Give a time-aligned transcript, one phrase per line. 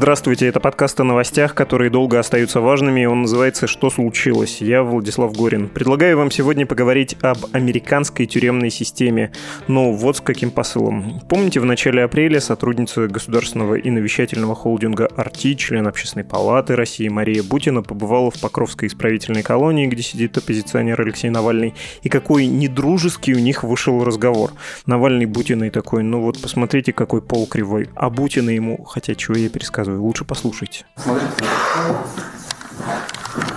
[0.00, 3.04] Здравствуйте, это подкаст о новостях, которые долго остаются важными.
[3.04, 4.62] Он называется «Что случилось?».
[4.62, 5.68] Я Владислав Горин.
[5.68, 9.30] Предлагаю вам сегодня поговорить об американской тюремной системе.
[9.68, 11.20] Ну, вот с каким посылом.
[11.28, 17.42] Помните, в начале апреля сотрудница государственного и навещательного холдинга «Арти», член Общественной палаты России Мария
[17.42, 23.38] Бутина побывала в Покровской исправительной колонии, где сидит оппозиционер Алексей Навальный, и какой недружеский у
[23.38, 24.52] них вышел разговор.
[24.86, 27.90] Навальный Бутиной такой, ну вот посмотрите, какой пол кривой.
[27.96, 30.02] А Бутина ему, хотя чего я пересказываю, рассказываю.
[30.02, 30.84] Лучше послушайте.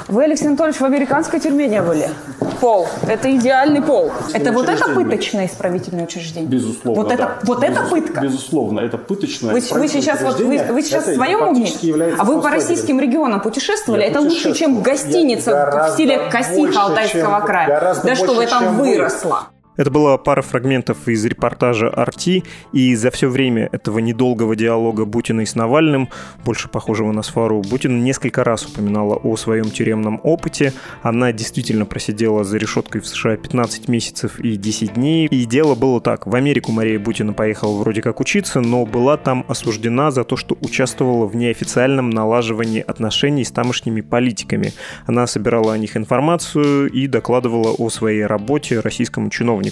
[0.08, 2.08] Вы, Алексей Анатольевич, в американской тюрьме не были?
[2.62, 2.88] Пол.
[3.08, 4.12] Это идеальный пол.
[4.34, 6.50] Это вот это пыточное исправительное учреждение?
[6.50, 7.40] Безусловно, Вот это, да.
[7.44, 8.22] вот это пытка?
[8.22, 11.68] Безусловно, это пыточное Вы, вы сейчас, вот, вы, вы сейчас в своем уме?
[12.20, 14.02] А вы по российским регионам путешествовали?
[14.02, 17.96] Я это лучше, чем гостиница в стиле Косиха Алтайского края.
[18.04, 19.48] Да что вы там выросла?
[19.76, 22.44] Это была пара фрагментов из репортажа «Арти»,
[22.74, 26.10] и за все время этого недолгого диалога Бутиной с Навальным,
[26.46, 30.74] больше похожего на свару, Бутина несколько раз упоминала о своем тюремном опыте.
[31.02, 35.26] Она действительно просидела за решеткой в США 15 месяцев и 10 дней.
[35.28, 36.28] И дело было так.
[36.28, 40.56] В Америку Мария Бутина поехала вроде как учиться, но была там осуждена за то, что
[40.62, 44.74] участвовала в неофициальном налаживании отношений с тамошними политиками.
[45.08, 49.63] Она собирала о них информацию и докладывала о своей работе российскому чиновнику.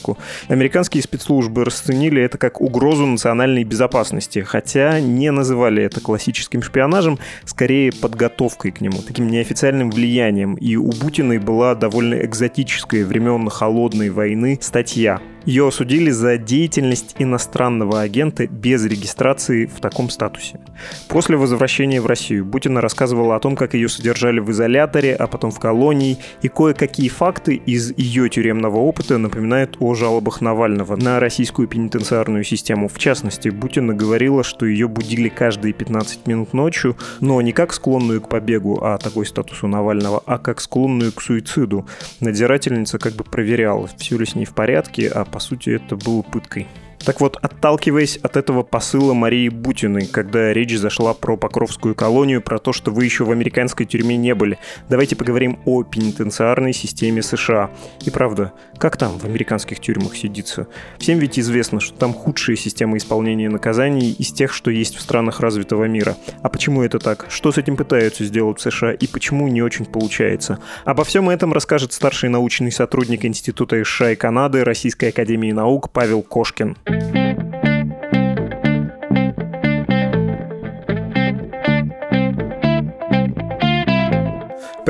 [0.48, 7.92] Американские спецслужбы расценили это как угрозу национальной безопасности, хотя не называли это классическим шпионажем, скорее
[7.92, 10.56] подготовкой к нему, таким неофициальным влиянием.
[10.56, 15.22] И у Бутиной была довольно экзотическая времен холодной войны статья.
[15.46, 20.60] Ее осудили за деятельность иностранного агента без регистрации в таком статусе.
[21.08, 25.50] После возвращения в Россию Бутина рассказывала о том, как ее содержали в изоляторе, а потом
[25.50, 31.68] в колонии, и кое-какие факты из ее тюремного опыта напоминают о жалобах Навального на российскую
[31.68, 32.88] пенитенциарную систему.
[32.88, 38.22] В частности, Бутина говорила, что ее будили каждые 15 минут ночью, но не как склонную
[38.22, 41.88] к побегу, а такой статус у Навального, а как склонную к суициду.
[42.20, 46.22] Надзирательница как бы проверяла, все ли с ней в порядке, а по сути это было
[46.22, 46.68] пыткой.
[47.06, 52.60] Так вот, отталкиваясь от этого посыла Марии Бутиной, когда речь зашла про Покровскую колонию, про
[52.60, 57.72] то, что вы еще в американской тюрьме не были, давайте поговорим о пенитенциарной системе США.
[58.06, 60.68] И правда, как там в американских тюрьмах сидится?
[61.00, 65.40] Всем ведь известно, что там худшая система исполнения наказаний из тех, что есть в странах
[65.40, 66.16] развитого мира.
[66.44, 67.26] А почему это так?
[67.30, 70.60] Что с этим пытаются сделать в США и почему не очень получается?
[70.86, 76.22] Обо всем этом расскажет старший научный сотрудник Института США и Канады Российской Академии Наук Павел
[76.22, 76.78] Кошкин.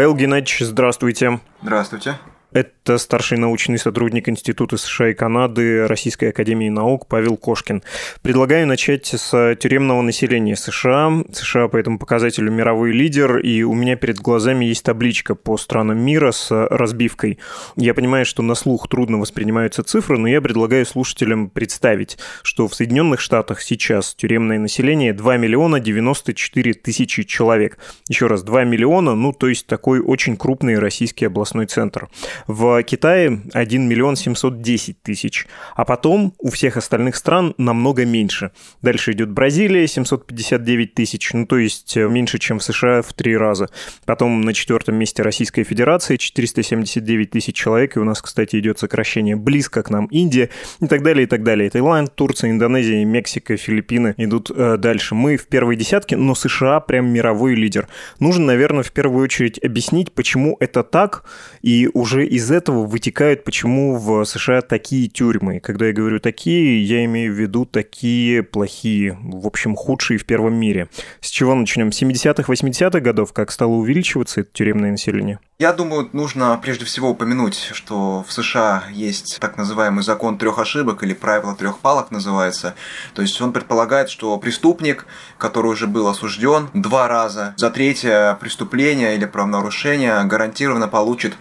[0.01, 1.39] Павел Геннадьевич, здравствуйте.
[1.61, 2.15] Здравствуйте.
[2.53, 7.81] Это старший научный сотрудник Института США и Канады Российской Академии Наук Павел Кошкин.
[8.21, 11.23] Предлагаю начать с тюремного населения США.
[11.31, 15.99] США по этому показателю мировой лидер, и у меня перед глазами есть табличка по странам
[15.99, 17.39] мира с разбивкой.
[17.77, 22.75] Я понимаю, что на слух трудно воспринимаются цифры, но я предлагаю слушателям представить, что в
[22.75, 27.77] Соединенных Штатах сейчас тюремное население 2 миллиона 94 тысячи человек.
[28.09, 32.09] Еще раз, 2 миллиона, ну то есть такой очень крупный российский областной центр.
[32.47, 38.51] В Китае 1 миллион 710 тысяч, а потом у всех остальных стран намного меньше.
[38.81, 43.35] Дальше идет Бразилия 759 тысяч, ну то есть э, меньше, чем в США в три
[43.37, 43.69] раза.
[44.05, 49.35] Потом на четвертом месте Российская Федерация 479 тысяч человек, и у нас, кстати, идет сокращение
[49.35, 51.69] близко к нам Индия и так далее, и так далее.
[51.69, 55.15] Таиланд, Турция, Индонезия, Мексика, Филиппины идут э, дальше.
[55.15, 57.87] Мы в первой десятке, но США прям мировой лидер.
[58.19, 61.23] Нужно, наверное, в первую очередь объяснить, почему это так,
[61.61, 65.59] и уже из этого вытекает, почему в США такие тюрьмы.
[65.59, 70.53] Когда я говорю такие, я имею в виду такие плохие, в общем, худшие в первом
[70.53, 70.87] мире.
[71.19, 71.89] С чего начнем?
[71.89, 75.39] 70-х, 80-х годов, как стало увеличиваться это тюремное население?
[75.59, 81.03] Я думаю, нужно прежде всего упомянуть, что в США есть так называемый закон трех ошибок
[81.03, 82.75] или правило трех палок называется.
[83.13, 85.05] То есть он предполагает, что преступник,
[85.37, 91.35] который уже был осужден два раза за третье преступление или правонарушение, гарантированно получит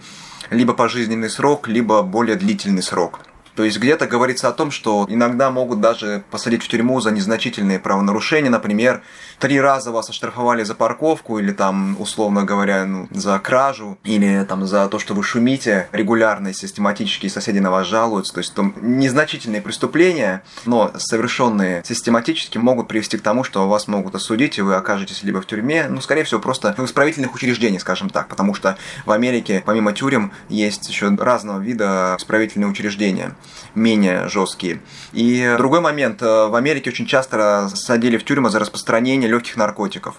[0.51, 3.21] либо пожизненный срок, либо более длительный срок.
[3.55, 7.79] То есть где-то говорится о том, что иногда могут даже посадить в тюрьму за незначительные
[7.79, 8.49] правонарушения.
[8.49, 9.01] Например,
[9.39, 14.65] три раза вас оштрафовали за парковку или там, условно говоря, ну, за кражу или там
[14.65, 18.33] за то, что вы шумите регулярно и систематически, и соседи на вас жалуются.
[18.33, 24.15] То есть там незначительные преступления, но совершенные систематически могут привести к тому, что вас могут
[24.15, 28.09] осудить, и вы окажетесь либо в тюрьме, ну, скорее всего, просто в исправительных учреждениях, скажем
[28.09, 33.35] так, потому что в Америке помимо тюрем есть еще разного вида исправительные учреждения.
[33.75, 34.81] Менее жесткие.
[35.13, 36.21] И другой момент.
[36.21, 40.15] Э, в Америке очень часто садили в тюрьмы за распространение легких наркотиков.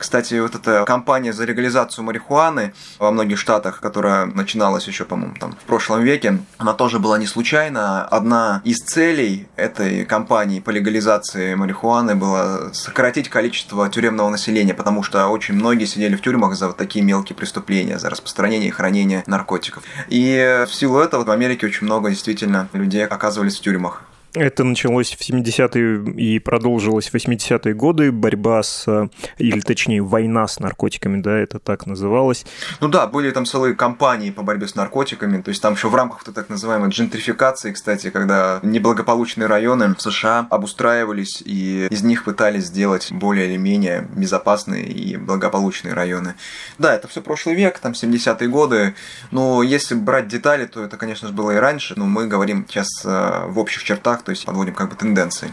[0.00, 5.52] Кстати, вот эта кампания за легализацию марихуаны во многих штатах, которая начиналась еще, по-моему, там
[5.52, 8.06] в прошлом веке, она тоже была не случайна.
[8.06, 15.28] Одна из целей этой кампании по легализации марихуаны была сократить количество тюремного населения, потому что
[15.28, 19.82] очень многие сидели в тюрьмах за вот такие мелкие преступления, за распространение и хранение наркотиков.
[20.08, 24.02] И в силу этого в Америке очень много действительно людей оказывались в тюрьмах.
[24.34, 28.12] Это началось в 70-е и продолжилось в 80-е годы.
[28.12, 32.46] Борьба с, или точнее, война с наркотиками, да, это так называлось.
[32.80, 35.42] Ну да, были там целые кампании по борьбе с наркотиками.
[35.42, 40.46] То есть там еще в рамках так называемой джентрификации, кстати, когда неблагополучные районы в США
[40.48, 46.34] обустраивались и из них пытались сделать более или менее безопасные и благополучные районы.
[46.78, 48.94] Да, это все прошлый век, там 70-е годы.
[49.32, 51.94] Но если брать детали, то это, конечно же, было и раньше.
[51.96, 55.52] Но мы говорим сейчас э, в общих чертах то есть подводим как бы тенденции.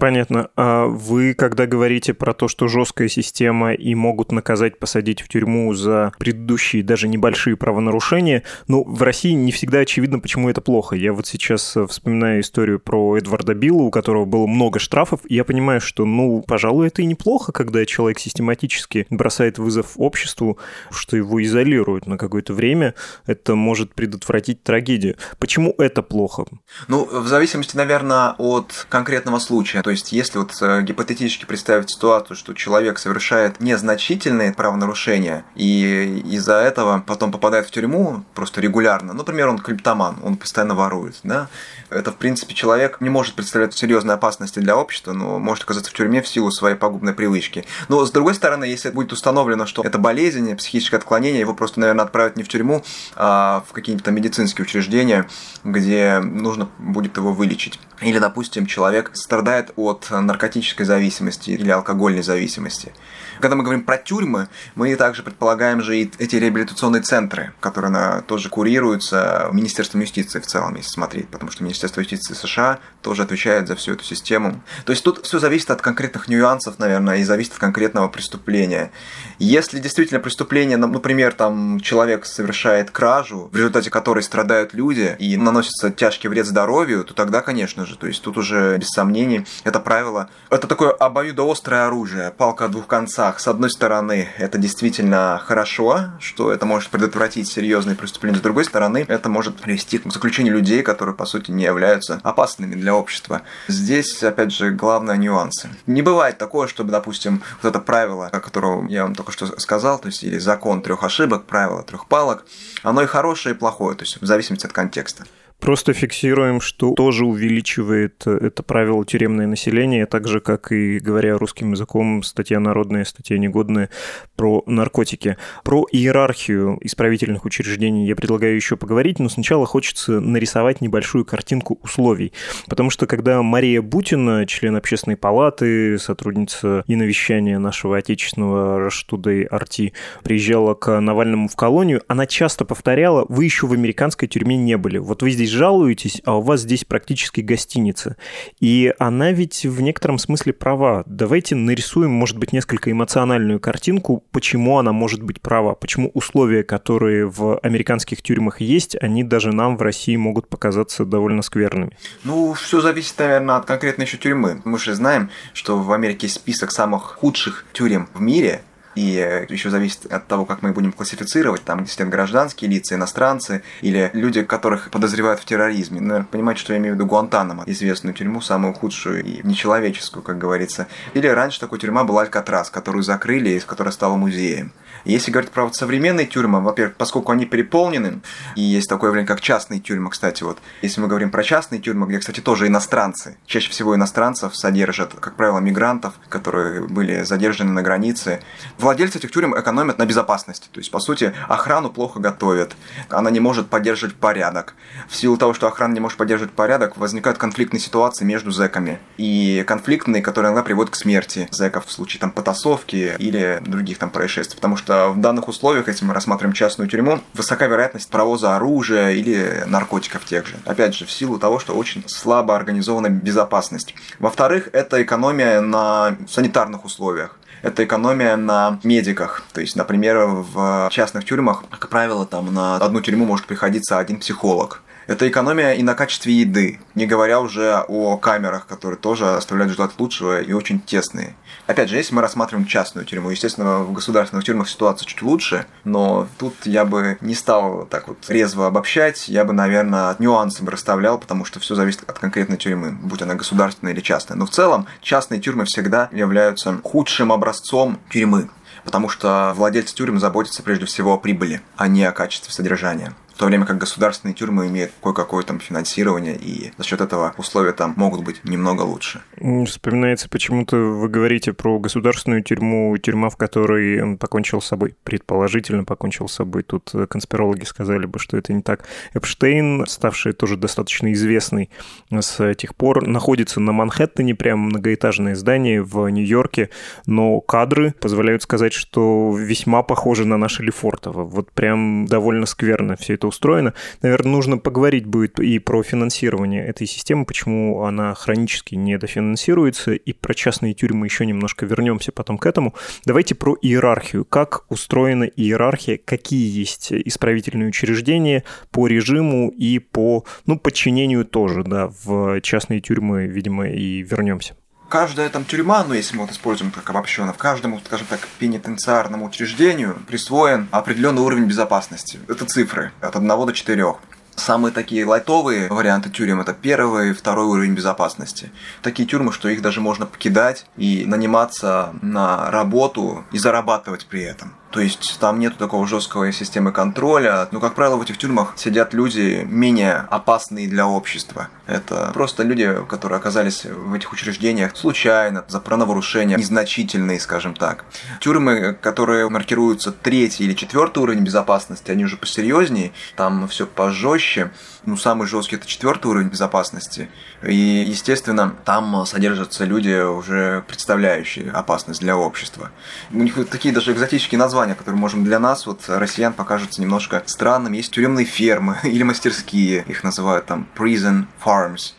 [0.00, 0.50] Понятно.
[0.56, 5.72] А вы, когда говорите про то, что жесткая система и могут наказать, посадить в тюрьму
[5.74, 10.96] за предыдущие даже небольшие правонарушения, ну, в России не всегда очевидно, почему это плохо.
[10.96, 15.44] Я вот сейчас вспоминаю историю про Эдварда Билла, у которого было много штрафов, и я
[15.44, 20.58] понимаю, что, ну, пожалуй, это и неплохо, когда человек систематически бросает вызов обществу,
[20.90, 22.94] что его изолируют на какое-то время,
[23.26, 25.16] это может предотвратить трагедию.
[25.38, 26.44] Почему это плохо?
[26.88, 29.82] Ну, в зависимости, наверное, от конкретного случая случая.
[29.82, 36.56] То есть, если вот э, гипотетически представить ситуацию, что человек совершает незначительные правонарушения и из-за
[36.56, 41.48] этого потом попадает в тюрьму просто регулярно, например, он клептоман, он постоянно ворует, да,
[41.90, 45.94] это, в принципе, человек не может представлять серьезной опасности для общества, но может оказаться в
[45.94, 47.64] тюрьме в силу своей пагубной привычки.
[47.88, 52.04] Но, с другой стороны, если будет установлено, что это болезнь, психическое отклонение, его просто, наверное,
[52.04, 52.82] отправят не в тюрьму,
[53.14, 55.28] а в какие-то медицинские учреждения,
[55.64, 57.78] где нужно будет его вылечить.
[58.00, 62.92] Или, допустим, человек страдает от наркотической зависимости или алкогольной зависимости.
[63.40, 68.22] Когда мы говорим про тюрьмы, мы также предполагаем же и эти реабилитационные центры, которые на,
[68.22, 73.68] тоже курируются Министерством юстиции в целом, если смотреть, потому что Министерство юстиции США тоже отвечает
[73.68, 74.62] за всю эту систему.
[74.84, 78.90] То есть тут все зависит от конкретных нюансов, наверное, и зависит от конкретного преступления.
[79.38, 85.90] Если действительно преступление, например, там человек совершает кражу, в результате которой страдают люди и наносится
[85.90, 90.30] тяжкий вред здоровью, то тогда, конечно же, то есть тут уже без сомнений это правило.
[90.50, 93.40] Это такое обоюдоострое оружие, палка о двух концах концах.
[93.40, 98.38] С одной стороны, это действительно хорошо, что это может предотвратить серьезные преступления.
[98.38, 102.74] С другой стороны, это может привести к заключению людей, которые, по сути, не являются опасными
[102.74, 103.42] для общества.
[103.68, 105.68] Здесь, опять же, главное нюансы.
[105.86, 109.98] Не бывает такое, чтобы, допустим, вот это правило, о котором я вам только что сказал,
[109.98, 112.44] то есть или закон трех ошибок, правило трех палок,
[112.82, 115.24] оно и хорошее, и плохое, то есть в зависимости от контекста.
[115.60, 121.38] Просто фиксируем, что тоже увеличивает э, это правило тюремное население, так же, как и, говоря
[121.38, 123.88] русским языком, статья народная, статья негодная
[124.36, 125.36] про наркотики.
[125.64, 132.32] Про иерархию исправительных учреждений я предлагаю еще поговорить, но сначала хочется нарисовать небольшую картинку условий.
[132.68, 139.94] Потому что когда Мария Бутина, член общественной палаты, сотрудница и навещания нашего отечественного Раштудой Арти,
[140.22, 144.98] приезжала к Навальному в колонию, она часто повторяла, вы еще в американской тюрьме не были.
[144.98, 148.16] Вот вы здесь здесь жалуетесь, а у вас здесь практически гостиница.
[148.60, 151.04] И она ведь в некотором смысле права.
[151.06, 157.26] Давайте нарисуем, может быть, несколько эмоциональную картинку, почему она может быть права, почему условия, которые
[157.26, 161.96] в американских тюрьмах есть, они даже нам в России могут показаться довольно скверными.
[162.24, 164.60] Ну, все зависит, наверное, от конкретной еще тюрьмы.
[164.64, 168.62] Мы же знаем, что в Америке список самых худших тюрем в мире,
[168.96, 173.62] и э, еще зависит от того, как мы будем классифицировать, там, сидят гражданские лица, иностранцы,
[173.82, 176.00] или люди, которых подозревают в терроризме.
[176.00, 180.38] Наверное, понимаете, что я имею в виду Гуантанамо, известную тюрьму, самую худшую и нечеловеческую, как
[180.38, 180.88] говорится.
[181.14, 184.72] Или раньше такой тюрьма была Алькатрас, которую закрыли, и которая стала музеем.
[185.06, 188.20] Если говорить про вот современные тюрьмы, во-первых, поскольку они переполнены,
[188.56, 192.08] и есть такое явление, как частные тюрьмы, кстати, вот, если мы говорим про частные тюрьмы,
[192.08, 197.82] где, кстати, тоже иностранцы, чаще всего иностранцев содержат, как правило, мигрантов, которые были задержаны на
[197.82, 198.40] границе.
[198.86, 202.76] Владельцы этих тюрем экономят на безопасности, то есть, по сути, охрану плохо готовят,
[203.08, 204.74] она не может поддерживать порядок.
[205.08, 209.00] В силу того, что охрана не может поддерживать порядок, возникают конфликтные ситуации между зэками.
[209.16, 214.10] И конфликтные, которые иногда приводят к смерти зэков в случае там потасовки или других там
[214.10, 219.10] происшествий, потому что в данных условиях, если мы рассматриваем частную тюрьму, высока вероятность провоза оружия
[219.10, 220.54] или наркотиков тех же.
[220.64, 223.96] Опять же, в силу того, что очень слабо организована безопасность.
[224.20, 229.42] Во-вторых, это экономия на санитарных условиях это экономия на медиках.
[229.52, 234.20] То есть, например, в частных тюрьмах, как правило, там на одну тюрьму может приходиться один
[234.20, 239.72] психолог Это экономия и на качестве еды, не говоря уже о камерах, которые тоже оставляют
[239.72, 241.36] желать лучшего и очень тесные.
[241.68, 246.26] Опять же, если мы рассматриваем частную тюрьму, естественно, в государственных тюрьмах ситуация чуть лучше, но
[246.38, 251.18] тут я бы не стал так вот резво обобщать, я бы, наверное, нюансы бы расставлял,
[251.18, 254.36] потому что все зависит от конкретной тюрьмы, будь она государственная или частная.
[254.36, 258.48] Но в целом частные тюрьмы всегда являются худшим образцом тюрьмы
[258.84, 263.38] потому что владельцы тюрем заботятся прежде всего о прибыли, а не о качестве содержания в
[263.38, 267.92] то время как государственные тюрьмы имеют кое-какое там финансирование, и за счет этого условия там
[267.94, 269.20] могут быть немного лучше.
[269.66, 276.28] Вспоминается почему-то, вы говорите про государственную тюрьму, тюрьма, в которой покончил с собой, предположительно покончил
[276.28, 276.62] с собой.
[276.62, 278.84] Тут конспирологи сказали бы, что это не так.
[279.12, 281.68] Эпштейн, ставший тоже достаточно известный
[282.10, 286.70] с тех пор, находится на Манхэттене, прям многоэтажное здание в Нью-Йорке,
[287.04, 291.24] но кадры позволяют сказать, что весьма похожи на наши Лефортово.
[291.24, 293.74] Вот прям довольно скверно все это это устроено.
[294.02, 300.34] Наверное, нужно поговорить будет и про финансирование этой системы, почему она хронически недофинансируется, и про
[300.34, 302.74] частные тюрьмы еще немножко вернемся потом к этому.
[303.04, 304.24] Давайте про иерархию.
[304.24, 311.90] Как устроена иерархия, какие есть исправительные учреждения по режиму и по ну, подчинению тоже, да,
[312.04, 314.54] в частные тюрьмы, видимо, и вернемся
[314.88, 319.26] каждая там тюрьма, ну если мы вот используем так обобщенно, в каждому, скажем так, пенитенциарному
[319.26, 322.18] учреждению присвоен определенный уровень безопасности.
[322.28, 323.94] Это цифры от 1 до 4.
[324.36, 328.52] Самые такие лайтовые варианты тюрем– это первый и второй уровень безопасности.
[328.82, 334.54] Такие тюрьмы, что их даже можно покидать и наниматься на работу и зарабатывать при этом.
[334.76, 337.48] То есть там нет такого жесткого системы контроля.
[337.50, 341.48] Но, как правило, в этих тюрьмах сидят люди менее опасные для общества.
[341.66, 347.86] Это просто люди, которые оказались в этих учреждениях случайно, за правонарушения, незначительные, скажем так.
[348.20, 354.50] Тюрьмы, которые маркируются третий или четвертый уровень безопасности, они уже посерьезнее, там все пожестче
[354.86, 357.08] ну, самый жесткий это четвертый уровень безопасности.
[357.42, 362.70] И, естественно, там содержатся люди, уже представляющие опасность для общества.
[363.10, 367.76] У них такие даже экзотические названия, которые, можем для нас, вот, россиян, покажутся немножко странными.
[367.76, 371.92] Есть тюремные фермы или мастерские, их называют там prison farms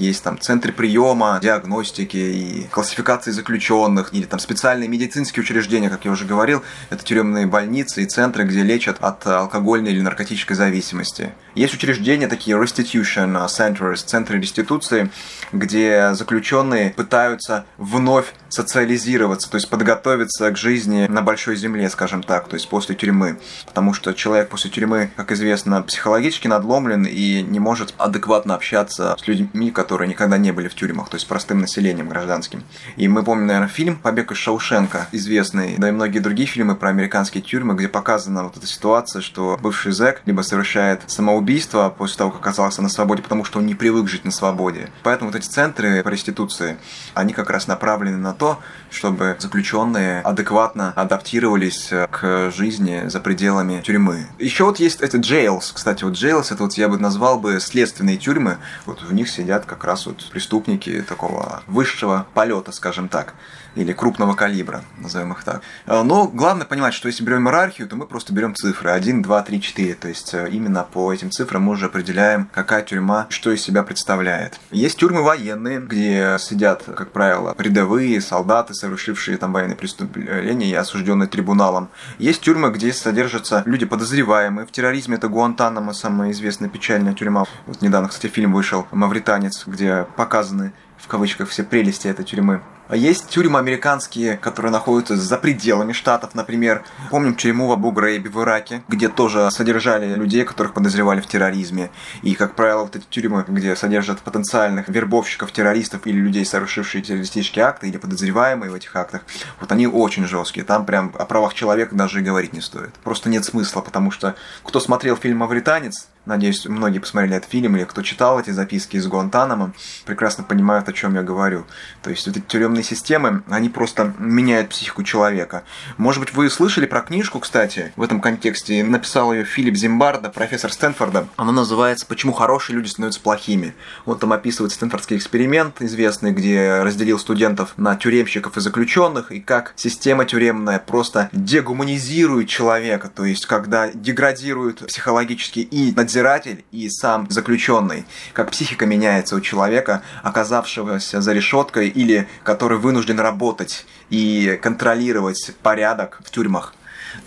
[0.00, 6.10] есть там центры приема, диагностики и классификации заключенных, или там специальные медицинские учреждения, как я
[6.10, 11.32] уже говорил, это тюремные больницы и центры, где лечат от алкогольной или наркотической зависимости.
[11.54, 15.10] Есть учреждения такие restitution centers, центры реституции,
[15.52, 22.48] где заключенные пытаются вновь социализироваться, то есть подготовиться к жизни на большой земле, скажем так,
[22.48, 23.38] то есть после тюрьмы.
[23.66, 29.26] Потому что человек после тюрьмы, как известно, психологически надломлен и не может адекватно общаться с
[29.26, 32.62] людьми, которые никогда не были в тюрьмах, то есть простым населением гражданским.
[32.96, 36.90] И мы помним, наверное, фильм «Побег из Шаушенка», известный, да и многие другие фильмы про
[36.90, 42.30] американские тюрьмы, где показана вот эта ситуация, что бывший зэк либо совершает самоубийство после того,
[42.30, 44.90] как оказался на свободе, потому что он не привык жить на свободе.
[45.02, 46.76] Поэтому вот эти центры по реституции,
[47.14, 54.26] они как раз направлены на то, чтобы заключенные адекватно адаптировались к жизни за пределами тюрьмы.
[54.38, 58.16] Еще вот есть это jails, кстати, вот jails, это вот я бы назвал бы следственные
[58.16, 63.34] тюрьмы, вот в них сидят как раз вот преступники такого высшего полета, скажем так
[63.74, 65.62] или крупного калибра, назовем их так.
[65.86, 69.42] Э, но главное понимать, что если берем иерархию, то мы просто берем цифры 1, 2,
[69.42, 69.94] 3, 4.
[69.94, 73.82] То есть э, именно по этим цифрам мы уже определяем, какая тюрьма что из себя
[73.82, 74.60] представляет.
[74.70, 81.28] Есть тюрьмы военные, где сидят, как правило, рядовые солдаты, совершившие там военные преступления и осужденные
[81.28, 81.88] трибуналом.
[82.18, 84.66] Есть тюрьмы, где содержатся люди подозреваемые.
[84.66, 87.44] В терроризме это Гуантанамо, самая известная печальная тюрьма.
[87.66, 92.60] Вот недавно, кстати, фильм вышел «Мавританец», где показаны в кавычках все прелести этой тюрьмы.
[92.90, 96.82] А есть тюрьмы американские, которые находятся за пределами штатов, например.
[97.10, 101.92] Помним тюрьму в Абу-Грейбе в Ираке, где тоже содержали людей, которых подозревали в терроризме.
[102.22, 107.64] И, как правило, вот эти тюрьмы, где содержат потенциальных вербовщиков, террористов или людей, совершившие террористические
[107.64, 109.22] акты или подозреваемые в этих актах,
[109.60, 110.66] вот они очень жесткие.
[110.66, 112.92] Там прям о правах человека даже и говорить не стоит.
[113.04, 117.84] Просто нет смысла, потому что кто смотрел фильм «Мавританец», Надеюсь, многие посмотрели этот фильм, или
[117.84, 119.72] кто читал эти записки из Гуантанамо,
[120.04, 121.66] прекрасно понимают, о чем я говорю.
[122.02, 125.64] То есть вот эти тюремные системы, они просто меняют психику человека.
[125.96, 128.84] Может быть, вы слышали про книжку, кстати, в этом контексте.
[128.84, 131.26] Написал ее Филипп Зимбарда, профессор Стэнфорда.
[131.36, 133.74] Она называется «Почему хорошие люди становятся плохими».
[134.04, 139.72] Он там описывает стэнфордский эксперимент известный, где разделил студентов на тюремщиков и заключенных, и как
[139.76, 148.04] система тюремная просто дегуманизирует человека, то есть когда деградирует психологически и надзиратель и сам заключенный,
[148.32, 156.20] как психика меняется у человека, оказавшегося за решеткой или который вынужден работать и контролировать порядок
[156.24, 156.74] в тюрьмах.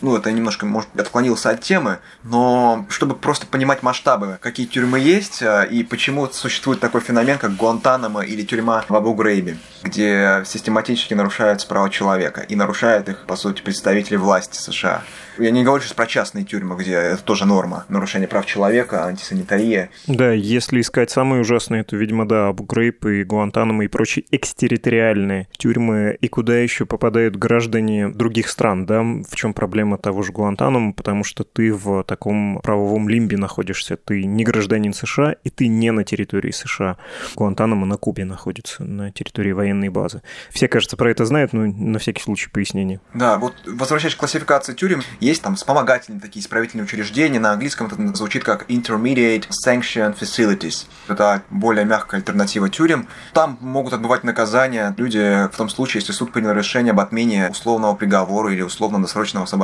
[0.01, 5.41] Ну, это немножко, может, отклонился от темы, но чтобы просто понимать масштабы, какие тюрьмы есть
[5.41, 11.67] э, и почему существует такой феномен, как Гуантанамо или тюрьма в Абу-Грейбе, где систематически нарушаются
[11.67, 15.03] права человека и нарушают их, по сути, представители власти США.
[15.39, 17.85] Я не говорю сейчас про частные тюрьмы, где это тоже норма.
[17.89, 19.89] Нарушение прав человека, антисанитария.
[20.05, 25.47] Да, если искать самые ужасные, то, видимо, да, Абу Грейб и Гуантанамо и прочие экстерриториальные
[25.57, 26.17] тюрьмы.
[26.21, 29.01] И куда еще попадают граждане других стран, да?
[29.01, 30.93] В чем проблема того же Гуантанамо?
[30.93, 33.97] Потому что ты в таком правовом лимбе находишься.
[33.97, 36.97] Ты не гражданин США, и ты не на территории США.
[37.35, 40.21] Гуантанамо на Кубе находится, на территории военной базы.
[40.49, 42.99] Все, кажется, про это знают, но на всякий случай пояснение.
[43.13, 48.15] Да, вот возвращаясь к классификации тюрем, есть там вспомогательные такие исправительные учреждения, на английском это
[48.15, 50.85] звучит как Intermediate Sanction Facilities.
[51.07, 53.07] Это более мягкая альтернатива тюрем.
[53.33, 57.95] Там могут отбывать наказания люди в том случае, если суд принял решение об отмене условного
[57.95, 59.62] приговора или условно-досрочного освобождения.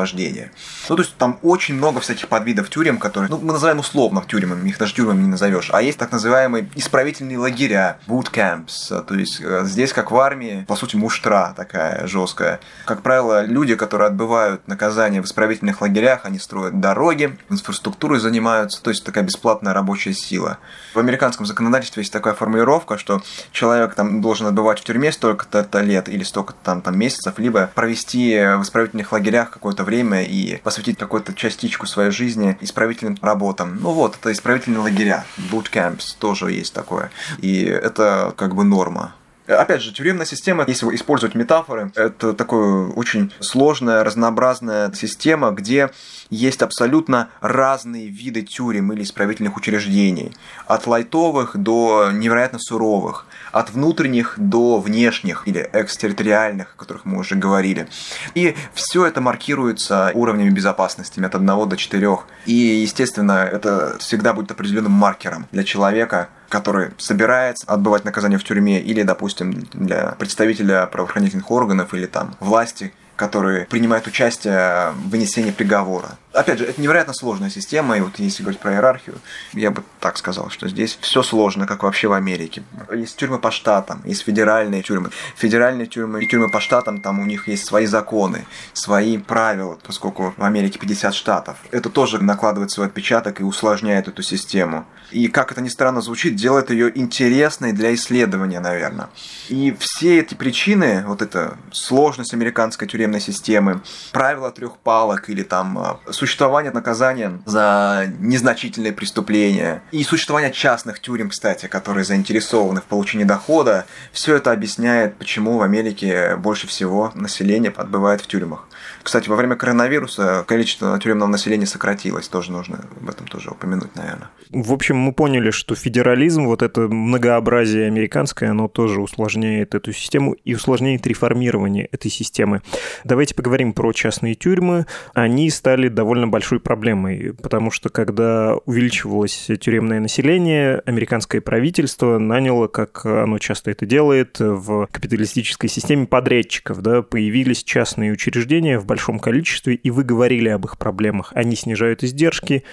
[0.90, 4.70] Ну, то есть там очень много всяких подвидов тюрем, которые, ну, мы называем условно тюрьмами,
[4.70, 5.70] их даже тюрьмами не назовешь.
[5.74, 9.04] А есть так называемые исправительные лагеря, boot camps.
[9.04, 12.60] То есть э, здесь, как в армии, по сути, муштра такая жесткая.
[12.86, 18.90] Как правило, люди, которые отбывают наказание в исправительных лагерях, они строят дороги, инфраструктурой занимаются, то
[18.90, 20.58] есть такая бесплатная рабочая сила.
[20.94, 26.10] В американском законодательстве есть такая формулировка, что человек там должен отбывать в тюрьме столько-то лет
[26.10, 31.34] или столько-то там, там месяцев, либо провести в исправительных лагерях какое-то время и посвятить какую-то
[31.34, 33.80] частичку своей жизни исправительным работам.
[33.82, 37.12] Ну вот, это исправительные лагеря, bootcamps тоже есть такое.
[37.40, 39.16] И это как бы норма.
[39.50, 45.90] Опять же, тюремная система, если использовать метафоры, это такая очень сложная, разнообразная система, где
[46.30, 50.36] есть абсолютно разные виды тюрем или исправительных учреждений.
[50.68, 53.26] От лайтовых до невероятно суровых.
[53.52, 57.88] От внутренних до внешних или экстерриториальных, о которых мы уже говорили.
[58.36, 62.18] И все это маркируется уровнями безопасности от 1 до 4.
[62.46, 68.80] И, естественно, это всегда будет определенным маркером для человека, который собирается отбывать наказание в тюрьме,
[68.82, 76.18] или, допустим, для представителя правоохранительных органов или там власти, которые принимают участие в вынесении приговора.
[76.32, 79.18] Опять же, это невероятно сложная система, и вот если говорить про иерархию,
[79.54, 82.62] я бы так сказал, что здесь все сложно, как вообще в Америке.
[82.94, 85.10] Есть тюрьмы по штатам, есть федеральные тюрьмы.
[85.36, 90.36] Федеральные тюрьмы и тюрьмы по штатам, там у них есть свои законы, свои правила, поскольку
[90.38, 91.58] в Америке 50 штатов.
[91.72, 94.86] Это тоже накладывает свой отпечаток и усложняет эту систему.
[95.10, 99.10] И, как это ни странно звучит, делает ее интересной для исследования, наверное.
[99.48, 105.80] И все эти причины, вот эта сложность американской тюремной системы, правила трех палок или там
[105.80, 113.24] а, существование наказания за незначительные преступления и существование частных тюрем, кстати, которые заинтересованы в получении
[113.24, 118.68] дохода, все это объясняет, почему в Америке больше всего населения отбывает в тюрьмах.
[119.04, 124.30] Кстати, во время коронавируса количество тюремного населения сократилось, тоже нужно об этом тоже упомянуть, наверное.
[124.52, 130.34] В общем, мы поняли, что федерализм, вот это многообразие американское, оно тоже усложняет эту систему
[130.44, 132.62] и усложняет реформирование этой системы.
[133.04, 134.86] Давайте поговорим про частные тюрьмы.
[135.14, 143.06] Они стали довольно большой проблемой, потому что когда увеличивалось тюремное население, американское правительство наняло, как
[143.06, 146.82] оно часто это делает, в капиталистической системе подрядчиков.
[146.82, 151.32] Да, появились частные учреждения в большом количестве, и вы говорили об их проблемах.
[151.34, 152.64] Они снижают издержки,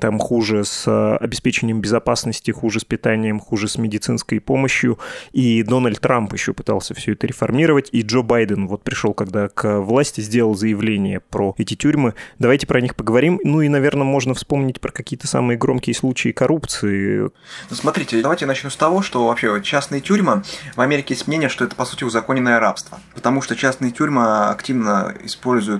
[0.00, 4.98] там хуже с обеспечением безопасности, хуже с питанием, хуже с медицинской помощью.
[5.32, 9.80] И Дональд Трамп еще пытался все это реформировать, и Джо Байден вот пришел, когда к
[9.80, 12.14] власти, сделал заявление про эти тюрьмы.
[12.38, 13.40] Давайте про них поговорим.
[13.44, 17.22] Ну и, наверное, можно вспомнить про какие-то самые громкие случаи коррупции.
[17.22, 17.30] Ну,
[17.76, 20.42] смотрите, давайте начну с того, что вообще частные тюрьмы,
[20.76, 23.00] в Америке есть мнение, что это, по сути, узаконенное рабство.
[23.14, 25.14] Потому что частные тюрьмы активно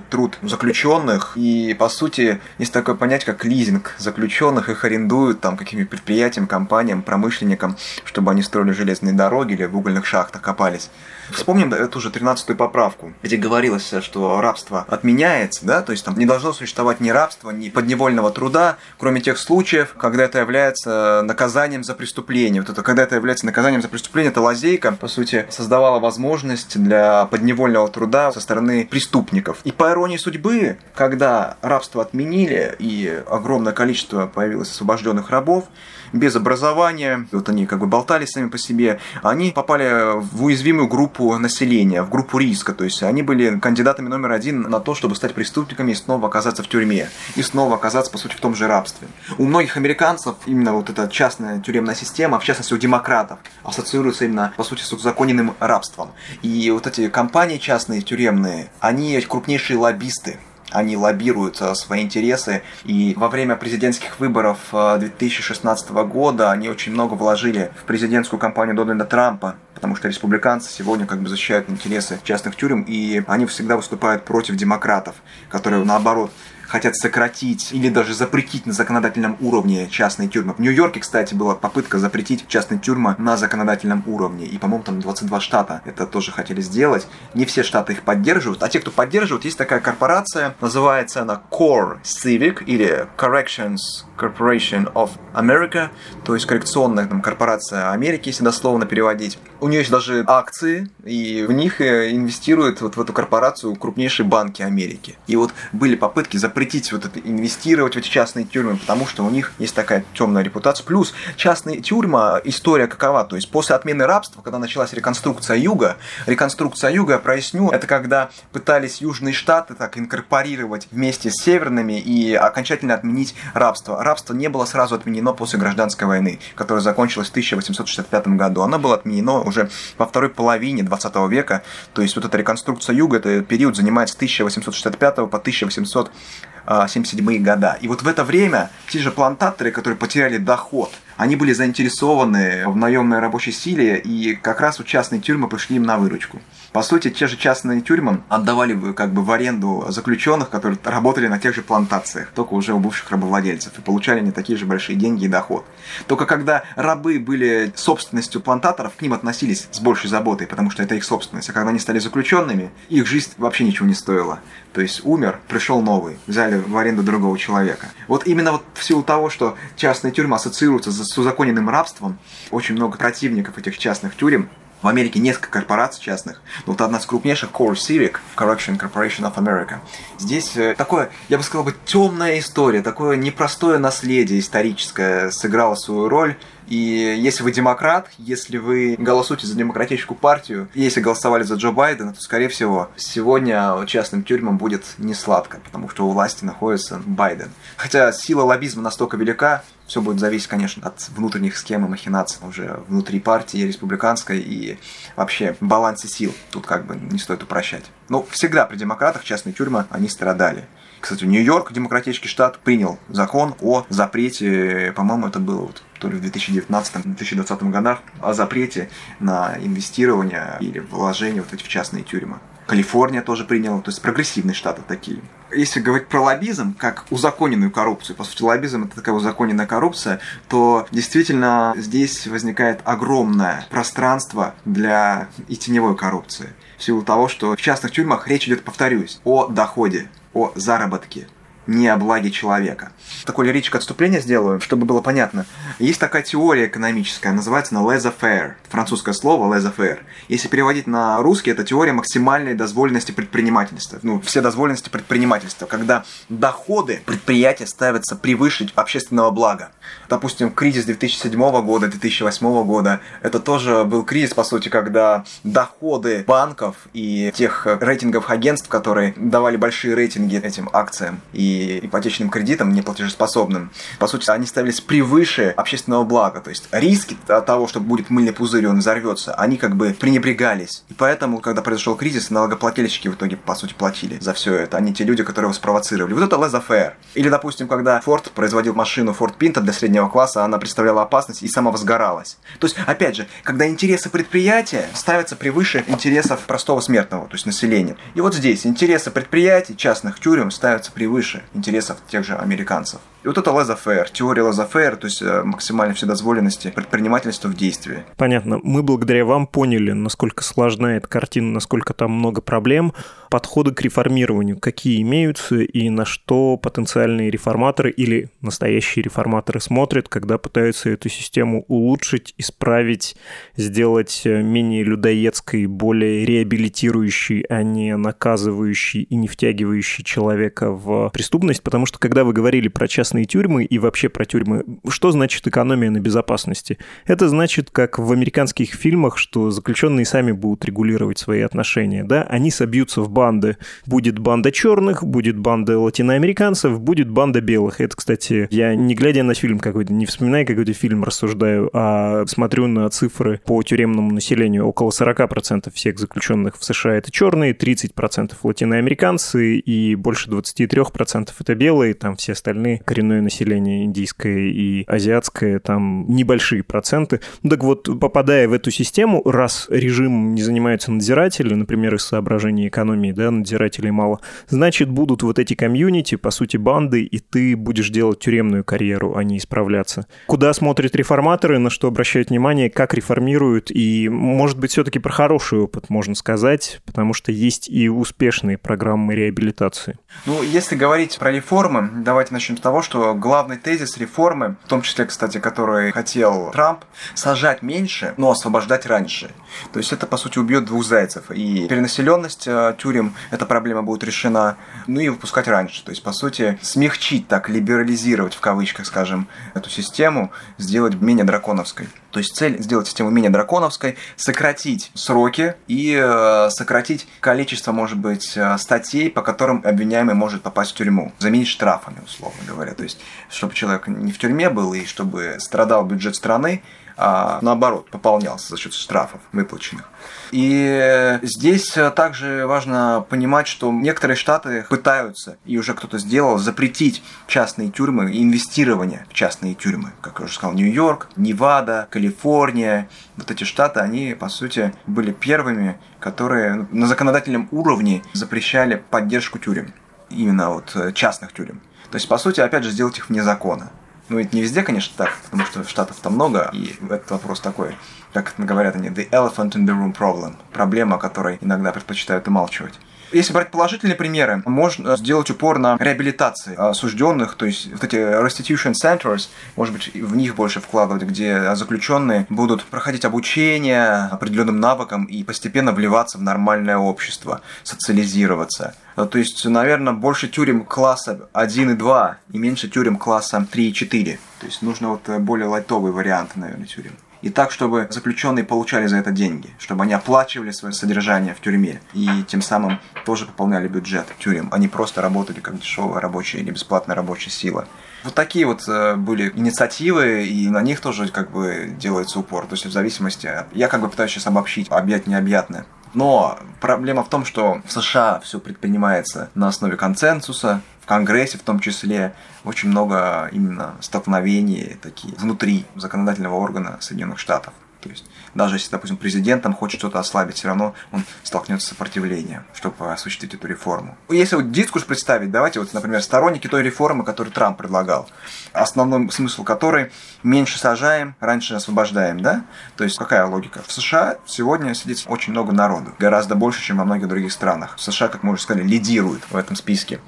[0.09, 5.83] труд заключенных, и, по сути, есть такое понятие, как лизинг заключенных, их арендуют там какими
[5.83, 10.89] предприятиям, компаниям, промышленникам, чтобы они строили железные дороги или в угольных шахтах копались.
[11.35, 16.25] Вспомним эту же 13-ю поправку, где говорилось, что рабство отменяется, да, то есть там не
[16.25, 21.93] должно существовать ни рабства, ни подневольного труда, кроме тех случаев, когда это является наказанием за
[21.93, 22.61] преступление.
[22.61, 27.25] Вот это, когда это является наказанием за преступление, это лазейка, по сути, создавала возможность для
[27.25, 29.57] подневольного труда со стороны преступников.
[29.63, 35.65] И по иронии судьбы, когда рабство отменили и огромное количество появилось освобожденных рабов,
[36.13, 41.22] без образования, вот они как бы болтали сами по себе, они попали в уязвимую группу
[41.37, 45.33] населения, в группу риска, то есть они были кандидатами номер один на то, чтобы стать
[45.33, 49.07] преступниками и снова оказаться в тюрьме, и снова оказаться, по сути, в том же рабстве.
[49.37, 54.53] У многих американцев именно вот эта частная тюремная система, в частности у демократов, ассоциируется именно,
[54.57, 56.11] по сути, с узаконенным рабством.
[56.41, 60.37] И вот эти компании частные тюремные, они крупнейшие лоббисты
[60.73, 62.63] они лоббируют э, свои интересы.
[62.83, 68.75] И во время президентских выборов 2016 э, года они очень много вложили в президентскую кампанию
[68.75, 73.77] Дональда Трампа, потому что республиканцы сегодня как бы защищают интересы частных тюрем, и они всегда
[73.77, 75.15] выступают против демократов,
[75.49, 76.31] которые наоборот
[76.73, 80.55] хотят сократить или даже запретить на законодательном уровне частные тюрьмы.
[80.55, 84.47] В Нью-Йорке, кстати, была попытка запретить частные тюрьмы на законодательном уровне.
[84.47, 87.07] И, по-моему, там 22 штата это тоже хотели сделать.
[87.35, 88.63] Не все штаты их поддерживают.
[88.63, 93.77] А те, кто поддерживают, есть такая корпорация, называется она Core Civic или Corrections
[94.17, 95.89] Corporation of America,
[96.25, 99.37] то есть коррекционная там, корпорация Америки, если дословно переводить.
[99.63, 104.25] У нее есть даже акции, и в них э, инвестируют вот в эту корпорацию крупнейшие
[104.25, 105.17] банки Америки.
[105.25, 109.29] И вот были попытки запретить вот это, инвестировать в эти частные тюрьмы, потому что у
[109.29, 110.83] них есть такая темная репутация.
[110.85, 115.95] Плюс частные тюрьма, история какова, то есть после отмены рабства, когда началась реконструкция Юга,
[116.25, 122.33] реконструкция Юга, я проясню, это когда пытались южные штаты так инкорпорировать вместе с северными и
[122.33, 128.27] окончательно отменить рабство рабство не было сразу отменено после гражданской войны, которая закончилась в 1865
[128.27, 128.61] году.
[128.61, 131.63] Оно было отменено уже во второй половине 20 века.
[131.93, 137.77] То есть вот эта реконструкция юга, этот период занимает с 1865 по 1877 года.
[137.81, 142.75] И вот в это время те же плантаторы, которые потеряли доход они были заинтересованы в
[142.75, 146.41] наемной рабочей силе, и как раз вот частные тюрьмы пришли им на выручку.
[146.71, 151.27] По сути, те же частные тюрьмы отдавали бы как бы в аренду заключенных, которые работали
[151.27, 154.95] на тех же плантациях, только уже у бывших рабовладельцев, и получали они такие же большие
[154.95, 155.65] деньги и доход.
[156.07, 160.95] Только когда рабы были собственностью плантаторов, к ним относились с большей заботой, потому что это
[160.95, 161.47] их собственность.
[161.49, 164.39] А когда они стали заключенными, их жизнь вообще ничего не стоила.
[164.73, 167.87] То есть умер, пришел новый, взяли в аренду другого человека.
[168.07, 172.17] Вот именно вот в силу того, что частные тюрьмы ассоциируются с узаконенным рабством,
[172.51, 174.49] очень много противников этих частных тюрем,
[174.83, 176.41] в Америке несколько корпораций частных.
[176.65, 179.77] Вот одна из крупнейших, Core Civic, Correction Corporation of America.
[180.19, 186.09] Здесь э, такое, я бы сказал бы, темная история, такое непростое наследие историческое сыграло свою
[186.09, 186.35] роль.
[186.73, 192.15] И если вы демократ, если вы голосуете за демократическую партию, если голосовали за Джо Байдена,
[192.15, 197.51] то, скорее всего, сегодня частным тюрьмам будет не сладко, потому что у власти находится Байден.
[197.77, 202.79] Хотя сила лоббизма настолько велика, все будет зависеть, конечно, от внутренних схем и махинаций уже
[202.87, 204.79] внутри партии республиканской и
[205.15, 206.33] вообще балансе сил.
[206.49, 207.85] Тут как бы не стоит упрощать.
[208.09, 210.65] Но всегда при демократах частные тюрьмы, они страдали.
[211.03, 216.23] Кстати, Нью-Йорк, демократический штат, принял закон о запрете, по-моему, это было вот то ли в
[216.23, 218.89] 2019-2020 годах, о запрете
[219.19, 222.37] на инвестирование или вложение вот эти в частные тюрьмы.
[222.67, 225.19] Калифорния тоже приняла, то есть прогрессивные штаты такие.
[225.53, 230.87] Если говорить про лоббизм, как узаконенную коррупцию, по сути, лоббизм это такая узаконенная коррупция, то
[230.91, 236.53] действительно здесь возникает огромное пространство для и теневой коррупции.
[236.77, 241.27] В силу того, что в частных тюрьмах речь идет, повторюсь, о доходе, о заработке
[241.67, 242.91] не о благе человека.
[243.25, 245.45] Такое лирическое отступление сделаю, чтобы было понятно.
[245.79, 248.53] Есть такая теория экономическая, называется она laissez-faire.
[248.69, 249.99] Французское слово laissez-faire.
[250.27, 253.99] Если переводить на русский, это теория максимальной дозволенности предпринимательства.
[254.01, 259.71] Ну, все дозволенности предпринимательства, когда доходы предприятия ставятся превыше общественного блага.
[260.09, 266.75] Допустим, кризис 2007 года, 2008 года, это тоже был кризис, по сути, когда доходы банков
[266.93, 271.52] и тех рейтинговых агентств, которые давали большие рейтинги этим акциям и
[271.83, 276.41] ипотечным кредитам неплатежеспособным, по сути, они ставились превыше общественного блага.
[276.41, 280.83] То есть риски от того, что будет мыльный пузырь, он взорвется, они как бы пренебрегались.
[280.89, 284.77] И поэтому, когда произошел кризис, налогоплательщики в итоге, по сути, платили за все это.
[284.77, 286.13] Они те люди, которые его спровоцировали.
[286.13, 286.93] Вот это laissez-faire.
[287.13, 291.47] Или, допустим, когда Ford производил машину Ford Pinto для среднего класса, она представляла опасность и
[291.47, 292.37] сама возгоралась.
[292.59, 297.95] То есть, опять же, когда интересы предприятия ставятся превыше интересов простого смертного, то есть населения.
[298.15, 302.99] И вот здесь интересы предприятий, частных тюрем ставятся превыше интересов тех же американцев.
[303.23, 308.03] И вот это laissez-faire, теория laissez-faire, то есть э, максимальной вседозволенности предпринимательства в действии.
[308.17, 308.59] Понятно.
[308.61, 312.93] Мы благодаря вам поняли, насколько сложна эта картина, насколько там много проблем,
[313.29, 320.37] подходы к реформированию, какие имеются и на что потенциальные реформаторы или настоящие реформаторы смотрят, когда
[320.37, 323.15] пытаются эту систему улучшить, исправить,
[323.55, 331.63] сделать э, менее людоедской, более реабилитирующей, а не наказывающей и не втягивающей человека в преступность.
[331.63, 334.63] Потому что когда вы говорили про частные частные тюрьмы и вообще про тюрьмы.
[334.89, 336.77] Что значит экономия на безопасности?
[337.05, 342.03] Это значит, как в американских фильмах, что заключенные сами будут регулировать свои отношения.
[342.03, 342.23] Да?
[342.23, 343.57] Они собьются в банды.
[343.85, 347.81] Будет банда черных, будет банда латиноамериканцев, будет банда белых.
[347.81, 352.67] Это, кстати, я не глядя на фильм какой-то, не вспоминая какой-то фильм, рассуждаю, а смотрю
[352.67, 354.65] на цифры по тюремному населению.
[354.65, 361.93] Около 40% всех заключенных в США это черные, 30% латиноамериканцы и больше 23% это белые,
[361.93, 367.19] там все остальные коренное население индийское и азиатское, там небольшие проценты.
[367.47, 373.11] Так вот, попадая в эту систему, раз режим не занимается надзиратели, например, из соображений экономии,
[373.11, 378.19] да, надзирателей мало, значит, будут вот эти комьюнити, по сути, банды, и ты будешь делать
[378.19, 380.07] тюремную карьеру, а не исправляться.
[380.27, 385.59] Куда смотрят реформаторы, на что обращают внимание, как реформируют, и, может быть, все-таки про хороший
[385.59, 389.97] опыт можно сказать, потому что есть и успешные программы реабилитации.
[390.25, 394.81] Ну, если говорить про реформы, давайте начнем с того, что главный тезис реформы, в том
[394.81, 399.31] числе, кстати, который хотел Трамп, сажать меньше, но освобождать раньше.
[399.71, 401.31] То есть это, по сути, убьет двух зайцев.
[401.31, 405.83] И перенаселенность э, тюрем, эта проблема будет решена, ну и выпускать раньше.
[405.83, 411.87] То есть, по сути, смягчить так, либерализировать, в кавычках, скажем, эту систему, сделать менее драконовской.
[412.13, 418.37] То есть цель сделать систему менее драконовской, сократить сроки и э, сократить количество, может быть,
[418.37, 421.11] э, статей, по которым обвиняемый может попасть в тюрьму.
[421.17, 422.75] Заменить штрафами, условно говоря.
[422.75, 422.99] То есть,
[423.29, 426.61] чтобы человек не в тюрьме был и чтобы страдал бюджет страны,
[426.97, 429.89] а наоборот пополнялся за счет штрафов выплаченных.
[430.31, 437.69] И здесь также важно понимать, что некоторые штаты пытаются, и уже кто-то сделал, запретить частные
[437.69, 439.91] тюрьмы инвестирование в частные тюрьмы.
[440.01, 442.89] Как я уже сказал, Нью-Йорк, Невада, Калифорния.
[443.17, 449.73] Вот эти штаты, они, по сути, были первыми, которые на законодательном уровне запрещали поддержку тюрем.
[450.09, 451.61] Именно вот частных тюрем.
[451.91, 453.71] То есть, по сути, опять же, сделать их вне закона.
[454.09, 457.77] Ну, это не везде, конечно, так, потому что штатов там много, и этот вопрос такой,
[458.11, 462.79] как говорят они, the elephant in the room problem, проблема, о которой иногда предпочитают умалчивать.
[463.13, 468.73] Если брать положительные примеры, можно сделать упор на реабилитации осужденных, то есть вот эти restitution
[468.73, 475.23] centers, может быть, в них больше вкладывать, где заключенные будут проходить обучение определенным навыкам и
[475.23, 478.75] постепенно вливаться в нормальное общество, социализироваться.
[478.95, 483.73] То есть, наверное, больше тюрем класса 1 и 2 и меньше тюрем класса 3 и
[483.73, 484.19] 4.
[484.39, 486.93] То есть нужно вот более лайтовый вариант, наверное, тюрем
[487.23, 491.81] и так, чтобы заключенные получали за это деньги, чтобы они оплачивали свое содержание в тюрьме
[491.93, 496.95] и тем самым тоже пополняли бюджет тюрем, они просто работали как дешевая рабочая или бесплатная
[496.95, 497.65] рабочая сила.
[498.03, 502.45] Вот такие вот э, были инициативы, и на них тоже как бы делается упор.
[502.45, 503.29] То есть в зависимости...
[503.53, 505.65] Я как бы пытаюсь сейчас обобщить, объять необъятное.
[505.93, 511.43] Но проблема в том, что в США все предпринимается на основе консенсуса, в Конгрессе в
[511.43, 517.53] том числе очень много именно столкновений такие внутри законодательного органа Соединенных Штатов.
[517.79, 521.69] То есть даже если, допустим, президент там хочет что-то ослабить, все равно он столкнется с
[521.69, 523.97] сопротивлением, чтобы осуществить эту реформу.
[524.09, 528.09] Если вот дискурс представить, давайте вот, например, сторонники той реформы, которую Трамп предлагал,
[528.53, 529.91] основной смысл которой
[530.23, 532.43] меньше сажаем, раньше освобождаем, да?
[532.77, 533.61] То есть какая логика?
[533.65, 537.75] В США сегодня сидит очень много народу, гораздо больше, чем во многих других странах.
[537.77, 539.99] США, как мы уже сказали, лидирует в этом списке.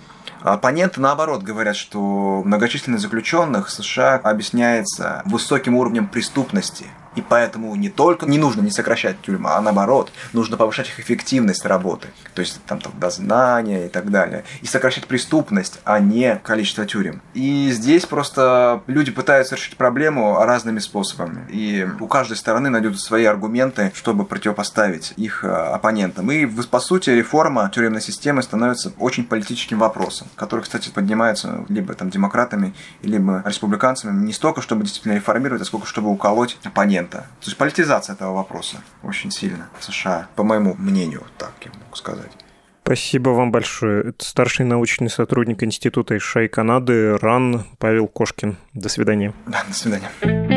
[0.45, 7.89] Оппоненты, наоборот, говорят, что многочисленность заключенных в США объясняется высоким уровнем преступности– и поэтому не
[7.89, 12.09] только не нужно не сокращать тюрьмы, а наоборот, нужно повышать их эффективность работы.
[12.33, 14.43] То есть там, дознание и так далее.
[14.61, 17.21] И сокращать преступность, а не количество тюрем.
[17.33, 21.45] И здесь просто люди пытаются решить проблему разными способами.
[21.49, 26.31] И у каждой стороны найдут свои аргументы, чтобы противопоставить их э, оппонентам.
[26.31, 32.09] И, по сути, реформа тюремной системы становится очень политическим вопросом, который, кстати, поднимается либо там
[32.09, 37.17] демократами, либо республиканцами не столько, чтобы действительно реформировать, а сколько, чтобы уколоть оппонента момента.
[37.39, 41.95] То есть политизация этого вопроса очень сильно в США, по моему мнению, так я могу
[41.95, 42.31] сказать.
[42.83, 44.09] Спасибо вам большое.
[44.09, 48.57] Это старший научный сотрудник Института США и Канады РАН Павел Кошкин.
[48.73, 49.33] До свидания.
[49.47, 50.54] Да, до свидания.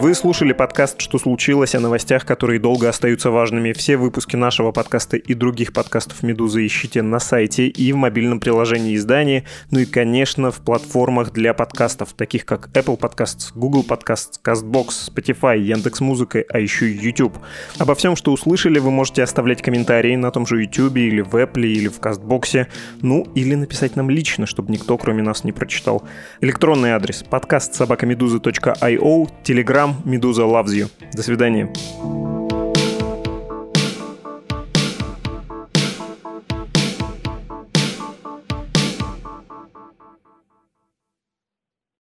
[0.00, 3.72] Вы слушали подкаст «Что случилось?» о новостях, которые долго остаются важными.
[3.72, 8.94] Все выпуски нашего подкаста и других подкастов «Медузы» ищите на сайте и в мобильном приложении
[8.94, 15.10] издания, ну и, конечно, в платформах для подкастов, таких как Apple Podcasts, Google Podcasts, CastBox,
[15.12, 17.36] Spotify, Яндекс.Музыка, а еще YouTube.
[17.78, 21.66] Обо всем, что услышали, вы можете оставлять комментарии на том же YouTube или в Apple
[21.66, 22.68] или в CastBox,
[23.02, 26.04] ну или написать нам лично, чтобы никто, кроме нас, не прочитал.
[26.40, 30.88] Электронный адрес подкаст собакамедуза.io, Telegram Медуза loves you.
[31.12, 31.72] До свидания.